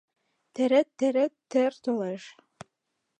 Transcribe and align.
Терет, 0.53 0.89
терет, 0.99 1.33
тер 1.51 1.71
толеш 1.83 2.23